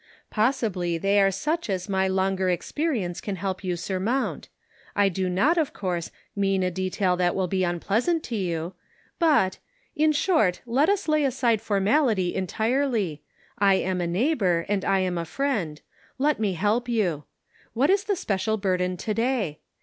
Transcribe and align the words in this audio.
Possibly 0.31 0.97
they 0.97 1.21
are 1.21 1.29
such 1.29 1.69
as 1.69 1.87
my 1.87 2.07
longer 2.07 2.49
experience 2.49 3.21
can 3.21 3.35
help 3.35 3.63
you 3.63 3.75
surmount. 3.75 4.49
I 4.95 5.09
do 5.09 5.29
not, 5.29 5.59
of 5.59 5.73
course, 5.73 6.09
mean 6.35 6.63
a 6.63 6.71
detail 6.71 7.15
that 7.17 7.35
will 7.35 7.45
be 7.45 7.63
unpleasant 7.63 8.23
to 8.23 8.35
you, 8.35 8.73
but— 9.19 9.59
in 10.03 10.11
short, 10.11 10.63
let 10.65 10.89
us 10.89 11.07
lay 11.07 11.23
aside 11.23 11.61
formality 11.61 12.33
entirely; 12.33 13.21
I 13.59 13.75
am 13.75 14.01
a 14.01 14.07
neighbor, 14.07 14.65
and 14.67 14.83
I 14.83 15.01
am 15.01 15.19
a 15.19 15.23
friend; 15.23 15.79
let 16.17 16.39
me 16.39 16.53
help 16.53 16.89
you.' 16.89 17.25
What 17.73 17.91
is 17.91 18.05
the 18.05 18.15
special 18.15 18.57
burden 18.57 18.97
to 18.97 19.13
day? 19.13 19.59